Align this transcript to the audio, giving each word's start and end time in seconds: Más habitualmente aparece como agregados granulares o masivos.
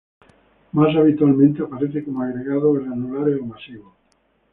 Más 0.71 0.95
habitualmente 0.95 1.61
aparece 1.61 2.03
como 2.03 2.23
agregados 2.23 2.83
granulares 2.83 3.39
o 3.39 3.45
masivos. 3.45 3.93